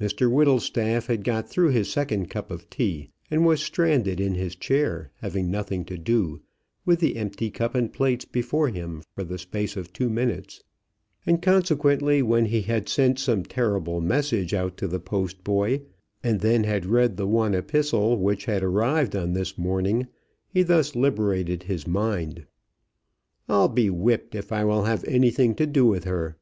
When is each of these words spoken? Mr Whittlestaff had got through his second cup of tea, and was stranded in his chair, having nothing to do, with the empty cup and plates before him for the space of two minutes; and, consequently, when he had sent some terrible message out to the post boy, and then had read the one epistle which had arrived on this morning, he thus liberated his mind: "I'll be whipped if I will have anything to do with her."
Mr 0.00 0.32
Whittlestaff 0.32 1.08
had 1.08 1.22
got 1.22 1.46
through 1.46 1.68
his 1.68 1.92
second 1.92 2.30
cup 2.30 2.50
of 2.50 2.70
tea, 2.70 3.10
and 3.30 3.44
was 3.44 3.60
stranded 3.60 4.18
in 4.18 4.34
his 4.34 4.56
chair, 4.56 5.10
having 5.16 5.50
nothing 5.50 5.84
to 5.84 5.98
do, 5.98 6.40
with 6.86 7.00
the 7.00 7.18
empty 7.18 7.50
cup 7.50 7.74
and 7.74 7.92
plates 7.92 8.24
before 8.24 8.70
him 8.70 9.02
for 9.14 9.24
the 9.24 9.36
space 9.36 9.76
of 9.76 9.92
two 9.92 10.08
minutes; 10.08 10.64
and, 11.26 11.42
consequently, 11.42 12.22
when 12.22 12.46
he 12.46 12.62
had 12.62 12.88
sent 12.88 13.18
some 13.18 13.42
terrible 13.44 14.00
message 14.00 14.54
out 14.54 14.78
to 14.78 14.88
the 14.88 14.98
post 14.98 15.44
boy, 15.44 15.82
and 16.24 16.40
then 16.40 16.64
had 16.64 16.86
read 16.86 17.18
the 17.18 17.26
one 17.28 17.52
epistle 17.54 18.16
which 18.16 18.46
had 18.46 18.62
arrived 18.62 19.14
on 19.14 19.34
this 19.34 19.58
morning, 19.58 20.06
he 20.48 20.62
thus 20.62 20.96
liberated 20.96 21.64
his 21.64 21.86
mind: 21.86 22.46
"I'll 23.50 23.68
be 23.68 23.90
whipped 23.90 24.34
if 24.34 24.50
I 24.50 24.64
will 24.64 24.84
have 24.84 25.04
anything 25.04 25.54
to 25.56 25.66
do 25.66 25.84
with 25.84 26.04
her." 26.04 26.38